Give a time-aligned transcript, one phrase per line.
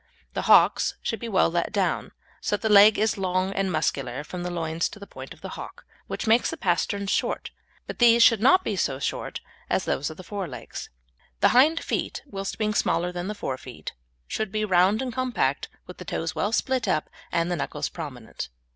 [0.33, 4.23] The hocks should be well let down, so that the leg is long and muscular
[4.23, 7.51] from the loins to the point of the hock, which makes the pasterns short,
[7.85, 10.89] but these should not be so short as those of the fore legs.
[11.41, 13.93] The hind feet, whilst being smaller than the forefeet,
[14.27, 18.49] should be round and compact, with the toes well split up, and the knuckles prominent.